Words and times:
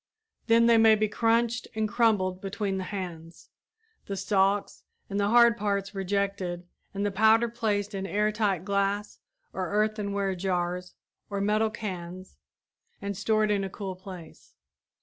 Then 0.47 0.65
they 0.65 0.79
may 0.79 0.95
be 0.95 1.07
crunched 1.07 1.67
and 1.75 1.87
crumbled 1.87 2.41
between 2.41 2.79
the 2.79 2.85
hands, 2.85 3.51
the 4.07 4.17
stalks 4.17 4.81
and 5.11 5.19
the 5.19 5.29
hard 5.29 5.55
parts 5.57 5.93
rejected 5.93 6.65
and 6.91 7.05
the 7.05 7.11
powder 7.11 7.47
placed 7.47 7.93
in 7.93 8.07
air 8.07 8.31
tight 8.31 8.65
glass 8.65 9.19
or 9.53 9.69
earthenware 9.69 10.33
jars 10.33 10.95
or 11.29 11.39
metal 11.39 11.69
cans, 11.69 12.39
and 12.99 13.15
stored 13.15 13.51
in 13.51 13.63
a 13.63 13.69
cool 13.69 13.95
place. 13.95 14.55